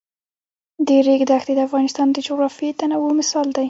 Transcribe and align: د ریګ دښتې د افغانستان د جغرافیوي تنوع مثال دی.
د 0.85 0.89
ریګ 1.05 1.21
دښتې 1.29 1.53
د 1.55 1.59
افغانستان 1.67 2.07
د 2.11 2.17
جغرافیوي 2.27 2.71
تنوع 2.79 3.11
مثال 3.19 3.47
دی. 3.51 3.59